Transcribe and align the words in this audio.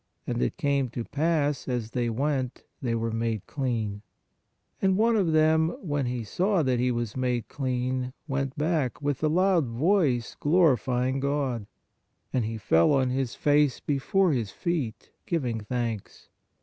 And 0.25 0.41
it 0.41 0.57
came 0.57 0.89
to 0.89 1.03
pass, 1.03 1.67
as 1.67 1.91
they 1.91 2.09
went, 2.09 2.63
they 2.81 2.95
were 2.95 3.11
made 3.11 3.45
clean. 3.45 4.01
And 4.81 4.97
one 4.97 5.15
of 5.15 5.31
them, 5.31 5.69
when 5.79 6.07
he 6.07 6.23
saw 6.23 6.63
that 6.63 6.79
he 6.79 6.89
was 6.91 7.15
made 7.15 7.47
clean, 7.49 8.11
went 8.27 8.57
back, 8.57 8.99
with 8.99 9.21
a 9.23 9.27
loud 9.27 9.67
voice 9.67 10.33
glorifying 10.39 11.19
God. 11.19 11.67
And 12.33 12.45
he 12.45 12.57
fell 12.57 12.91
on 12.93 13.11
his 13.11 13.35
face 13.35 13.79
before 13.79 14.31
His 14.31 14.49
feet, 14.49 15.11
giving 15.27 15.59
thanks. 15.61 16.29